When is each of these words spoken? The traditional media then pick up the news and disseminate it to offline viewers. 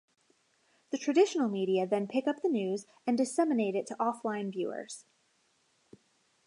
The 0.89 0.97
traditional 0.97 1.47
media 1.47 1.85
then 1.85 2.07
pick 2.07 2.25
up 2.27 2.37
the 2.41 2.49
news 2.49 2.87
and 3.05 3.15
disseminate 3.15 3.75
it 3.75 3.85
to 3.85 3.95
offline 3.99 4.51
viewers. 4.51 5.05